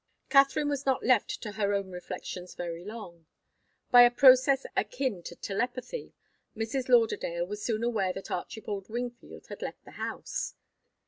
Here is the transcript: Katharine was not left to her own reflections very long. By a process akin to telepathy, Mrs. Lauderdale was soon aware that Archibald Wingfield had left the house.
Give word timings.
Katharine 0.29 0.67
was 0.67 0.83
not 0.83 1.03
left 1.05 1.29
to 1.43 1.51
her 1.51 1.75
own 1.75 1.91
reflections 1.91 2.55
very 2.55 2.83
long. 2.83 3.27
By 3.91 4.01
a 4.01 4.09
process 4.09 4.65
akin 4.75 5.21
to 5.21 5.35
telepathy, 5.35 6.15
Mrs. 6.57 6.89
Lauderdale 6.89 7.45
was 7.45 7.61
soon 7.63 7.83
aware 7.83 8.11
that 8.13 8.31
Archibald 8.31 8.89
Wingfield 8.89 9.45
had 9.49 9.61
left 9.61 9.85
the 9.85 9.91
house. 10.01 10.55